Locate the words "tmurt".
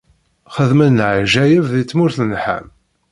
1.89-2.17